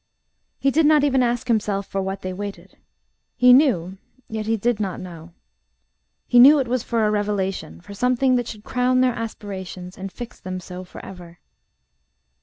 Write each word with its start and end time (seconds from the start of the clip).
He 0.59 0.71
did 0.71 0.87
not 0.87 1.03
even 1.03 1.21
ask 1.21 1.47
himself 1.47 1.85
for 1.85 2.01
what 2.01 2.23
they 2.23 2.33
waited. 2.33 2.75
He 3.37 3.53
knew, 3.53 3.99
yet 4.27 4.47
he 4.47 4.57
did 4.57 4.79
not 4.79 4.99
know. 4.99 5.31
He 6.27 6.39
knew 6.39 6.57
it 6.57 6.67
was 6.67 6.81
for 6.81 7.05
a 7.05 7.11
revelation 7.11 7.79
for 7.81 7.93
something 7.93 8.35
that 8.35 8.47
should 8.47 8.63
crown 8.63 9.01
their 9.01 9.13
aspirations, 9.13 9.99
and 9.99 10.11
fix 10.11 10.39
them 10.39 10.59
so 10.59 10.83
for 10.83 11.05
ever. 11.05 11.37